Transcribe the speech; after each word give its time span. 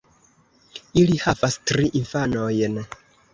Ili 1.01 1.17
havas 1.25 1.59
tri 1.73 1.91
infanojn. 2.01 2.81